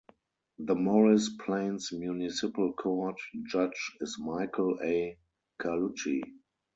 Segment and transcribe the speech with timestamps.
[0.57, 5.15] The Morris Plains Municipal Court judge is Michael A.
[5.61, 6.23] Carlucci.